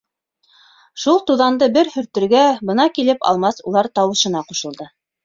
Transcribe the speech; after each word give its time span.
Шул 1.01 1.19
туҙанды 1.27 1.67
бер 1.75 1.91
һөртөргә 1.97 2.41
Бына 2.71 2.87
килеп, 2.97 3.21
Алмас 3.33 3.61
улар 3.73 3.91
тауышына 4.01 4.43
ҡушылды. 4.49 4.89